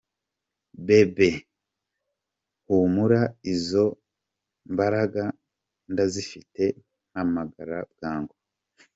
[0.85, 1.29] Bebe
[2.67, 3.21] humura
[3.53, 3.85] izo
[4.73, 5.23] mbaraga
[5.91, 6.63] nda zifite
[7.11, 8.35] mpamagara bwangu.